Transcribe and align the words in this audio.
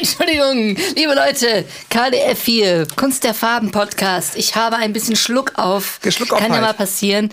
Entschuldigung, 0.00 0.76
liebe 0.96 1.14
Leute, 1.14 1.66
KDF 1.90 2.38
4, 2.38 2.86
Kunst 2.96 3.22
der 3.22 3.34
Farben 3.34 3.70
Podcast. 3.70 4.34
Ich 4.34 4.54
habe 4.56 4.76
ein 4.76 4.94
bisschen 4.94 5.14
Schluck 5.14 5.52
auf. 5.58 6.00
Schluck 6.08 6.32
auf 6.32 6.38
Kann 6.38 6.48
ja 6.48 6.54
halt. 6.54 6.62
mal 6.68 6.72
passieren. 6.72 7.30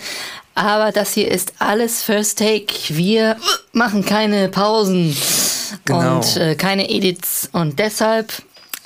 Aber 0.53 0.91
das 0.91 1.13
hier 1.13 1.31
ist 1.31 1.53
alles 1.59 2.03
First 2.03 2.39
Take. 2.39 2.67
Wir 2.89 3.37
machen 3.71 4.03
keine 4.03 4.49
Pausen 4.49 5.15
Genau. 5.85 6.17
und 6.17 6.35
äh, 6.35 6.55
keine 6.55 6.89
Edits. 6.89 7.47
Und 7.53 7.79
deshalb 7.79 8.33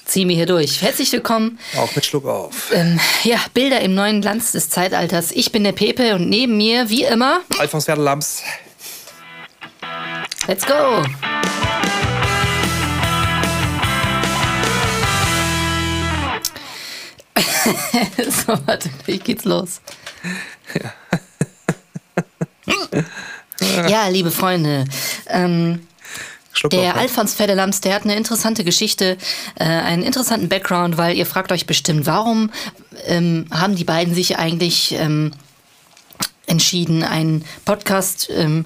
ziehen 0.06 0.30
wir 0.30 0.36
hier 0.36 0.46
durch. 0.46 0.84
Herzlich 0.84 1.12
willkommen. 1.12 1.58
Auch 1.76 1.96
mit 1.96 2.06
Schluck 2.06 2.28
auf. 2.28 2.72
Ähm, 2.72 3.00
ja, 3.24 3.38
Bilder 3.56 3.82
im 3.82 3.96
neuen 3.96 4.22
Glanz 4.22 4.52
des 4.52 4.70
Zeitalters. 4.70 5.32
Ich 5.32 5.52
bin 5.52 5.64
der 5.64 5.72
Pepe 5.72 6.14
und 6.14 6.30
neben 6.30 6.56
mir, 6.56 6.88
wie 6.92 7.04
immer, 7.04 7.40
Alfons 7.58 7.88
Werdelams. 7.88 8.44
let's 10.48 10.68
go. 10.68 11.02
so, 18.30 18.58
warte, 18.66 18.90
wie 19.06 19.20
geht's 19.20 19.46
los? 19.46 19.82
Ja, 23.88 24.08
liebe 24.08 24.32
Freunde, 24.32 24.86
ähm, 25.28 25.86
der? 26.72 26.96
Alfons 26.96 27.34
Feddelams, 27.34 27.82
der 27.82 27.96
hat 27.96 28.04
eine 28.04 28.16
interessante 28.16 28.64
Geschichte, 28.64 29.18
äh, 29.56 29.64
einen 29.64 30.04
interessanten 30.04 30.50
Background, 30.50 30.98
weil 30.98 31.16
ihr 31.16 31.26
fragt 31.26 31.52
euch 31.52 31.66
bestimmt, 31.66 32.06
warum 32.06 32.52
ähm, 33.06 33.46
haben 33.52 33.76
die 33.76 33.84
beiden 33.84 34.14
sich 34.14 34.38
eigentlich 34.38 34.94
ähm, 34.94 35.32
entschieden, 36.48 37.04
einen 37.04 37.46
Podcast 37.66 38.30
ähm, 38.32 38.66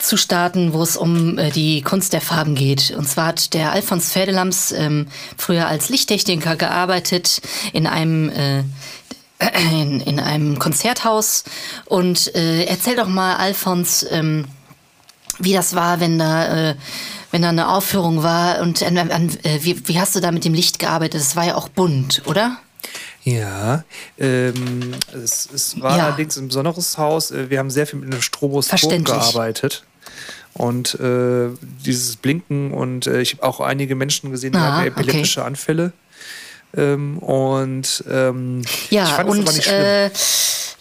zu 0.00 0.16
starten, 0.16 0.72
wo 0.72 0.82
es 0.82 0.96
um 0.96 1.38
äh, 1.38 1.50
die 1.50 1.82
Kunst 1.82 2.12
der 2.12 2.20
Farben 2.20 2.54
geht. 2.54 2.90
Und 2.96 3.06
zwar 3.08 3.26
hat 3.26 3.54
der 3.54 3.72
Alfons 3.72 4.12
Feddelams 4.12 4.72
ähm, 4.72 5.06
früher 5.36 5.68
als 5.68 5.88
Lichttechniker 5.88 6.56
gearbeitet 6.56 7.40
in 7.72 7.86
einem 7.86 8.30
äh, 8.30 8.62
in, 9.72 10.00
in 10.00 10.20
einem 10.20 10.58
Konzerthaus 10.58 11.44
und 11.86 12.34
äh, 12.34 12.64
erzähl 12.64 12.94
doch 12.96 13.08
mal, 13.08 13.36
Alfons, 13.36 14.04
ähm, 14.10 14.44
wie 15.38 15.54
das 15.54 15.74
war, 15.74 15.98
wenn 16.00 16.18
da, 16.18 16.70
äh, 16.72 16.74
wenn 17.30 17.40
da 17.40 17.48
eine 17.48 17.70
Aufführung 17.70 18.22
war 18.22 18.60
und 18.60 18.82
äh, 18.82 19.58
wie, 19.62 19.88
wie 19.88 19.98
hast 19.98 20.14
du 20.14 20.20
da 20.20 20.30
mit 20.30 20.44
dem 20.44 20.52
Licht 20.52 20.78
gearbeitet? 20.78 21.22
Das 21.22 21.36
war 21.36 21.46
ja 21.46 21.54
auch 21.54 21.70
bunt, 21.70 22.20
oder? 22.26 22.58
Ja, 23.22 23.84
ähm, 24.18 24.94
es, 25.12 25.48
es 25.54 25.80
war 25.80 25.96
Ja. 25.96 26.06
allerdings 26.06 26.36
ein 26.36 26.48
besonderes 26.48 26.98
Haus. 26.98 27.30
Äh, 27.30 27.48
Wir 27.50 27.58
haben 27.58 27.70
sehr 27.70 27.86
viel 27.86 27.98
mit 27.98 28.12
einem 28.12 28.22
Stroboskop 28.22 29.04
gearbeitet. 29.04 29.84
Und 30.60 30.94
äh, 31.00 31.48
dieses 31.86 32.16
Blinken 32.16 32.72
und 32.72 33.06
äh, 33.06 33.22
ich 33.22 33.32
habe 33.32 33.44
auch 33.44 33.60
einige 33.60 33.94
Menschen 33.94 34.30
gesehen, 34.30 34.52
die 34.52 34.58
Ah, 34.58 34.76
hatten 34.76 34.86
epileptische 34.88 35.42
Anfälle. 35.42 35.92
Ähm, 36.76 37.16
und 37.18 38.04
ähm, 38.10 38.60
ich 38.62 38.90
Ja, 38.90 39.06
fand 39.06 39.28
das 39.30 39.36
und 39.36 39.42
aber 39.42 39.52
nicht 39.52 39.64
schlimm. 39.64 39.80
äh, 39.80 40.10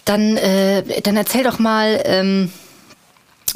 dann, 0.04 0.36
äh, 0.38 1.02
dann 1.02 1.16
erzähl 1.16 1.44
doch 1.44 1.60
mal, 1.60 2.02
ähm, 2.04 2.52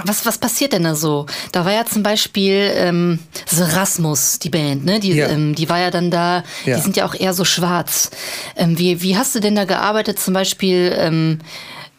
was, 0.06 0.26
was 0.26 0.38
passiert 0.38 0.72
denn 0.74 0.84
da 0.86 0.96
so? 0.96 1.26
Da 1.52 1.66
war 1.66 1.74
ja 1.74 1.86
zum 1.86 2.04
Beispiel 2.04 2.72
ähm, 2.76 3.20
Rasmus, 3.56 4.40
die 4.40 4.50
Band, 4.50 4.86
ne? 4.86 5.00
Die, 5.00 5.12
Ja. 5.12 5.28
ähm, 5.28 5.54
die 5.56 5.70
war 5.70 5.80
ja 5.80 5.92
dann 5.92 6.10
da, 6.10 6.44
Ja. 6.66 6.78
die 6.78 6.82
sind 6.82 6.96
ja 6.98 7.06
auch 7.06 7.14
eher 7.16 7.34
so 7.34 7.44
schwarz. 7.46 8.10
Ähm, 8.56 8.80
wie, 8.80 9.02
wie 9.02 9.18
hast 9.18 9.36
du 9.36 9.40
denn 9.42 9.56
da 9.56 9.66
gearbeitet, 9.66 10.20
zum 10.20 10.34
Beispiel 10.34 10.96
ähm, 10.98 11.40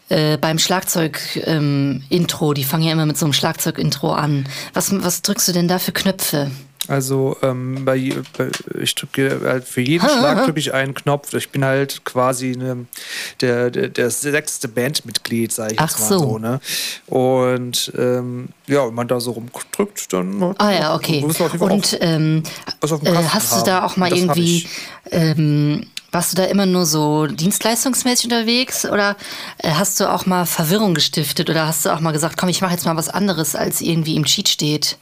äh, 0.09 0.37
beim 0.37 0.59
Schlagzeug-Intro? 0.59 2.53
die 2.55 2.65
fangen 2.65 2.85
ja 2.85 2.93
immer 2.93 3.07
mit 3.07 3.19
so 3.19 3.27
einem 3.27 3.33
Schlagzeug-Intro 3.33 4.13
an. 4.13 4.49
Was, 4.73 4.93
was 5.03 5.23
drückst 5.23 5.49
du 5.49 5.53
denn 5.53 5.69
da 5.69 5.79
für 5.79 5.93
Knöpfe? 5.93 6.51
Also 6.87 7.37
ähm, 7.43 7.85
bei, 7.85 8.13
bei, 8.37 8.51
ich 8.79 8.95
drücke 8.95 9.41
halt 9.43 9.65
für 9.65 9.81
jeden 9.81 10.07
Schlag 10.07 10.45
drücke 10.45 10.59
ich 10.59 10.75
einen 10.75 10.93
Knopf. 10.93 11.33
Ich 11.33 11.51
bin 11.51 11.65
halt 11.65 12.05
quasi 12.05 12.57
ne, 12.57 12.85
der, 13.41 13.71
der, 13.71 13.89
der 13.89 14.11
sechste 14.11 14.69
Bandmitglied, 14.69 15.51
sage 15.51 15.75
ich 15.75 15.81
Ach 15.81 15.89
jetzt 15.89 16.01
mal 16.01 16.09
so. 16.09 16.19
so. 16.19 16.39
ne? 16.39 16.61
Und 17.07 17.93
ähm, 17.97 18.51
ja, 18.67 18.87
wenn 18.87 18.95
man 18.95 19.09
da 19.09 19.19
so 19.19 19.33
rumdrückt, 19.33 20.13
dann 20.13 20.55
Ah 20.59 20.73
ja, 20.73 20.95
okay. 20.95 21.25
auf 21.25 21.61
Und 21.61 21.99
ähm, 22.03 22.43
auf 22.81 23.01
dem 23.01 23.15
äh, 23.15 23.25
hast 23.29 23.61
du 23.61 23.65
da 23.65 23.85
auch 23.85 23.97
mal 23.97 24.11
Das 24.11 24.19
irgendwie, 24.19 24.69
ähm, 25.11 25.87
warst 26.15 26.33
du 26.33 26.37
da 26.37 26.45
immer 26.45 26.65
nur 26.65 26.87
so 26.87 27.27
dienstleistungsmäßig 27.27 28.25
unterwegs 28.27 28.87
oder 28.87 29.17
äh, 29.59 29.71
hast 29.73 29.99
du 30.01 30.11
auch 30.11 30.27
mal 30.27 30.47
Verwirrung 30.47 30.95
gestiftet 30.95 31.51
oder 31.51 31.67
hast 31.67 31.85
du 31.85 31.91
auch 31.93 32.01
mal 32.01 32.13
gesagt, 32.13 32.37
komm, 32.37 32.49
ich 32.49 32.61
mache 32.61 32.73
jetzt 32.73 32.87
mal 32.87 32.97
was 32.97 33.09
anderes, 33.09 33.55
als 33.57 33.81
irgendwie 33.81 34.15
im 34.17 34.25
Cheat 34.25 34.49
steht? 34.49 34.97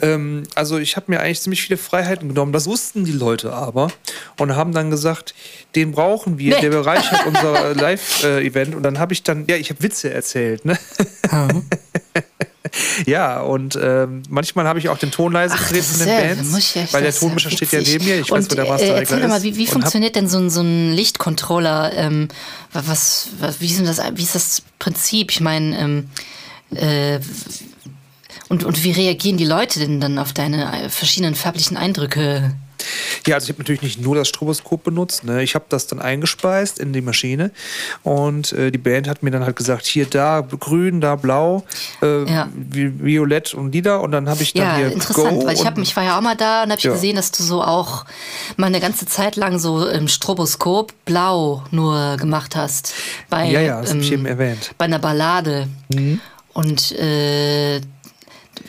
Ähm, 0.00 0.42
also 0.54 0.78
ich 0.78 0.96
habe 0.96 1.06
mir 1.10 1.20
eigentlich 1.20 1.40
ziemlich 1.40 1.62
viele 1.62 1.76
Freiheiten 1.78 2.28
genommen. 2.28 2.52
Das 2.52 2.66
wussten 2.66 3.04
die 3.04 3.12
Leute 3.12 3.52
aber 3.52 3.90
und 4.38 4.54
haben 4.54 4.72
dann 4.72 4.90
gesagt, 4.90 5.34
den 5.74 5.92
brauchen 5.92 6.38
wir, 6.38 6.56
Nee. 6.56 6.60
der 6.62 6.70
bereichert 6.70 7.20
unser 7.26 7.74
Live-Event. 7.74 8.74
Und 8.74 8.82
dann 8.82 8.98
habe 8.98 9.12
ich 9.12 9.22
dann, 9.22 9.46
ja, 9.48 9.56
ich 9.56 9.70
habe 9.70 9.82
Witze 9.82 10.12
erzählt, 10.12 10.64
ne? 10.64 10.78
ja, 13.06 13.40
und 13.40 13.78
ähm, 13.80 14.22
manchmal 14.28 14.66
habe 14.66 14.78
ich 14.78 14.88
auch 14.88 14.98
den 14.98 15.10
Ton 15.10 15.32
leise 15.32 15.56
gedreht 15.56 15.84
von 15.84 16.06
den 16.06 16.36
Bands, 16.36 16.74
ja- 16.74 16.82
weil 16.92 17.02
der 17.02 17.14
Tonmischer 17.14 17.50
steht 17.50 17.72
ja 17.72 17.80
neben 17.80 18.04
mir. 18.04 18.20
Ich 18.20 18.30
Und, 18.30 18.38
weiß, 18.38 18.50
wo 18.50 18.54
der 18.54 18.64
äh, 18.64 18.68
Masterregler 18.68 18.98
Erzähl 19.00 19.20
doch 19.20 19.28
mal, 19.28 19.42
wie, 19.42 19.56
wie 19.56 19.66
funktioniert 19.66 20.16
denn 20.16 20.28
so 20.28 20.38
ein, 20.38 20.50
so 20.50 20.60
ein 20.60 20.92
Lichtcontroller? 20.92 21.92
Ähm, 21.94 22.28
was, 22.72 23.28
was, 23.40 23.60
wie, 23.60 23.66
ist 23.66 23.84
das, 23.86 24.00
wie 24.14 24.22
ist 24.22 24.34
das 24.34 24.62
Prinzip? 24.78 25.30
Ich 25.30 25.40
meine, 25.40 25.78
ähm, 25.78 26.10
äh, 26.74 27.20
und, 28.48 28.64
und 28.64 28.84
wie 28.84 28.92
reagieren 28.92 29.36
die 29.36 29.44
Leute 29.44 29.80
denn 29.80 30.00
dann 30.00 30.18
auf 30.18 30.32
deine 30.32 30.84
äh, 30.84 30.88
verschiedenen 30.88 31.34
farblichen 31.34 31.76
Eindrücke? 31.76 32.54
Ja, 33.26 33.34
also 33.36 33.44
ich 33.46 33.50
habe 33.50 33.58
natürlich 33.60 33.82
nicht 33.82 34.00
nur 34.00 34.14
das 34.14 34.28
Stroboskop 34.28 34.84
benutzt. 34.84 35.24
Ne? 35.24 35.42
Ich 35.42 35.54
habe 35.54 35.64
das 35.68 35.86
dann 35.86 35.98
eingespeist 36.00 36.78
in 36.78 36.92
die 36.92 37.00
Maschine 37.00 37.50
und 38.02 38.52
äh, 38.52 38.70
die 38.70 38.78
Band 38.78 39.08
hat 39.08 39.22
mir 39.22 39.30
dann 39.30 39.44
halt 39.44 39.56
gesagt, 39.56 39.86
hier 39.86 40.06
da 40.06 40.40
grün, 40.40 41.00
da 41.00 41.16
blau, 41.16 41.64
äh, 42.02 42.24
Ja. 42.30 42.48
vi 42.54 42.92
violett 43.04 43.54
und 43.54 43.72
lila 43.72 43.96
und 43.96 44.12
dann 44.12 44.28
habe 44.28 44.42
ich 44.42 44.52
dann 44.54 44.64
Ja, 44.66 44.76
hier 44.76 44.92
interessant, 44.92 45.40
Go 45.40 45.46
weil 45.46 45.54
ich, 45.54 45.66
hab, 45.66 45.76
ich 45.78 45.96
war 45.96 46.04
ja 46.04 46.16
auch 46.18 46.22
mal 46.22 46.36
da 46.36 46.62
und 46.62 46.70
habe 46.70 46.78
ich 46.78 46.84
Ja. 46.84 46.92
gesehen, 46.92 47.16
dass 47.16 47.32
du 47.32 47.42
so 47.42 47.62
auch 47.62 48.04
mal 48.56 48.66
eine 48.66 48.80
ganze 48.80 49.06
Zeit 49.06 49.36
lang 49.36 49.58
so 49.58 49.86
im 49.88 50.08
Stroboskop 50.08 50.92
blau 51.04 51.64
nur 51.70 52.16
gemacht 52.16 52.54
hast. 52.56 52.92
Bei, 53.28 53.46
Ja, 53.50 53.60
ja, 53.60 53.80
das 53.80 53.90
hab 53.90 53.98
ich 54.00 54.08
ähm, 54.12 54.20
eben 54.20 54.26
erwähnt. 54.26 54.72
Bei 54.78 54.84
einer 54.86 54.98
Ballade. 54.98 55.68
Mhm. 55.88 56.20
Und 56.52 56.92
äh, 56.92 57.80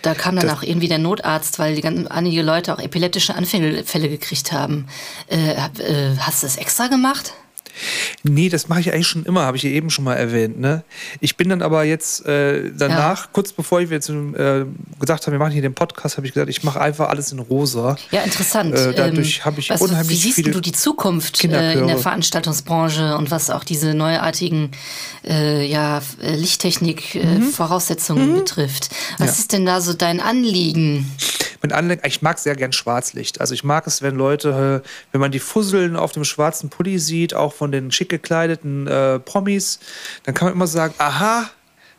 da 0.01 0.13
kam 0.13 0.35
dann 0.35 0.47
Das- 0.47 0.57
auch 0.57 0.63
irgendwie 0.63 0.87
der 0.87 0.97
Notarzt, 0.99 1.59
weil 1.59 1.75
die 1.75 1.81
ganzen, 1.81 2.07
einige 2.07 2.41
Leute 2.41 2.73
auch 2.73 2.79
epileptische 2.79 3.35
Anfälle 3.35 3.83
Fälle 3.83 4.09
gekriegt 4.09 4.51
haben. 4.51 4.87
Äh, 5.27 5.51
äh, 5.53 6.17
hast 6.19 6.43
du 6.43 6.47
das 6.47 6.57
extra 6.57 6.87
gemacht? 6.87 7.33
Nee, 8.23 8.49
das 8.49 8.67
mache 8.69 8.79
ich 8.81 8.93
eigentlich 8.93 9.07
schon 9.07 9.25
immer, 9.25 9.41
habe 9.43 9.57
ich 9.57 9.63
ja 9.63 9.69
eben 9.69 9.89
schon 9.89 10.03
mal 10.05 10.15
erwähnt. 10.15 10.59
Ne? 10.59 10.83
Ich 11.19 11.35
bin 11.37 11.49
dann 11.49 11.61
aber 11.61 11.83
jetzt 11.83 12.25
äh, 12.25 12.71
danach, 12.75 13.31
kurz 13.33 13.51
bevor 13.53 13.79
wir 13.79 13.87
jetzt 13.89 14.09
äh, 14.09 14.65
gesagt 14.99 15.25
haben, 15.25 15.31
wir 15.33 15.39
machen 15.39 15.51
hier 15.51 15.61
den 15.61 15.73
Podcast, 15.73 16.17
habe 16.17 16.27
ich 16.27 16.33
gesagt, 16.33 16.49
ich 16.49 16.63
mache 16.63 16.79
einfach 16.81 17.09
alles 17.09 17.31
in 17.31 17.39
rosa. 17.39 17.97
Ja, 18.11 18.21
interessant. 18.21 18.73
Äh, 18.75 18.93
dadurch 18.93 19.37
Ähm, 19.39 19.45
habe 19.45 19.59
ich 19.59 19.69
was, 19.69 19.81
unheimlich 19.81 20.23
Wie 20.23 20.31
siehst 20.31 20.55
du 20.55 20.61
die 20.61 20.71
Zukunft 20.71 21.43
äh, 21.43 21.73
in 21.73 21.87
der 21.87 21.97
Veranstaltungsbranche 21.97 23.17
und 23.17 23.31
was 23.31 23.49
auch 23.49 23.63
diese 23.63 23.93
neuartigen 23.93 24.71
äh, 25.27 25.65
ja, 25.65 26.01
äh, 26.21 26.35
Lichttechnik-Voraussetzungen 26.35 28.35
betrifft? 28.35 28.89
Was 29.17 29.19
Mhm. 29.19 29.25
Ja. 29.25 29.31
ist 29.31 29.53
denn 29.53 29.65
da 29.65 29.81
so 29.81 29.93
dein 29.93 30.19
Anliegen? 30.19 31.11
Mit 31.61 31.73
Anle 31.73 31.99
ich 32.05 32.21
mag 32.21 32.39
sehr 32.39 32.55
gern 32.55 32.71
Schwarzlicht. 32.71 33.41
Also 33.41 33.53
ich 33.53 33.63
mag 33.63 33.87
es, 33.87 34.01
wenn 34.01 34.15
Leute, 34.15 34.81
äh, 34.83 34.87
wenn 35.11 35.21
man 35.21 35.31
die 35.31 35.39
Fusseln 35.39 35.95
auf 35.95 36.11
dem 36.11 36.23
schwarzen 36.23 36.69
Pulli 36.69 36.99
sieht, 36.99 37.33
auch 37.33 37.53
von 37.53 37.71
den 37.71 37.91
schick 37.91 38.09
gekleideten 38.09 38.87
äh, 38.87 39.19
Promis, 39.19 39.79
dann 40.23 40.33
kann 40.35 40.47
man 40.47 40.53
immer 40.55 40.67
sagen, 40.67 40.93
aha, 40.97 41.49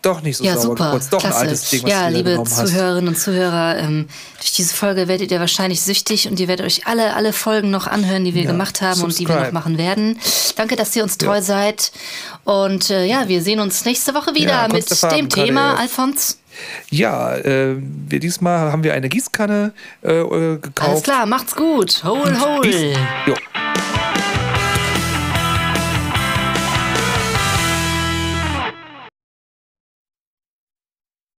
doch 0.00 0.22
nicht 0.22 0.36
so 0.36 0.44
Ja, 0.44 0.54
sauber 0.54 0.62
super. 0.76 0.84
geputzt, 0.92 1.12
doch 1.12 1.18
Klasse. 1.18 1.36
ein 1.38 1.48
altes 1.48 1.70
Ding, 1.70 1.82
was 1.82 1.90
ja, 1.90 2.08
du 2.08 2.16
liebe. 2.16 2.40
Zuhörerinnen 2.44 3.08
und 3.08 3.18
Zuhörer, 3.18 3.78
ähm, 3.78 4.06
durch 4.38 4.52
diese 4.52 4.72
Folge 4.72 5.08
werdet 5.08 5.32
ihr 5.32 5.40
wahrscheinlich 5.40 5.80
süchtig 5.82 6.28
und 6.28 6.38
ihr 6.38 6.46
werdet 6.46 6.64
euch 6.66 6.86
alle, 6.86 7.16
alle 7.16 7.32
Folgen 7.32 7.70
noch 7.70 7.88
anhören, 7.88 8.24
die 8.24 8.32
wir 8.32 8.42
Ja, 8.44 8.50
gemacht 8.52 8.80
haben 8.80 9.02
und 9.02 9.18
die 9.18 9.26
wir 9.26 9.34
noch 9.34 9.40
subscribe. 9.46 9.54
machen 9.54 9.76
werden. 9.76 10.20
Danke, 10.54 10.76
dass 10.76 10.94
ihr 10.94 11.02
uns 11.02 11.18
treu 11.18 11.42
seid. 11.42 11.90
Und 12.44 12.90
äh, 12.90 13.06
ja, 13.06 13.26
wir 13.26 13.42
sehen 13.42 13.58
uns 13.58 13.84
nächste 13.84 14.14
Woche 14.14 14.36
wieder 14.36 14.52
Ja, 14.52 14.68
mit 14.68 14.88
dem 15.12 15.28
Thema. 15.28 15.74
Alfons. 15.74 16.38
Ja, 16.90 17.36
äh, 17.36 17.76
wir, 17.78 18.20
diesmal 18.20 18.72
haben 18.72 18.82
wir 18.84 18.94
eine 18.94 19.08
Gießkanne 19.08 19.72
äh, 20.02 20.08
gekauft. 20.08 20.80
Alles 20.80 21.02
klar, 21.02 21.26
macht's 21.26 21.54
gut. 21.54 22.02
Hol, 22.04 22.40
hol. 22.40 22.66
Jo. 23.26 23.34